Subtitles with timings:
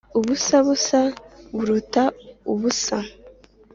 [0.19, 0.99] Ubusabusa
[1.55, 2.03] buruta
[2.53, 2.97] ubusa